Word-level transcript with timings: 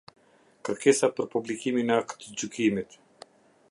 Kërkesa 0.69 1.09
për 1.19 1.29
publikimin 1.37 1.95
e 1.97 2.01
aktgjykimit. 2.05 3.01